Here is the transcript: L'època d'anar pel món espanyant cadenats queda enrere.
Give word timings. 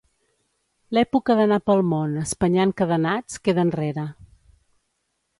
L'època 0.97 1.35
d'anar 1.39 1.59
pel 1.69 1.83
món 1.91 2.15
espanyant 2.21 2.73
cadenats 2.81 3.37
queda 3.49 3.65
enrere. 3.65 4.07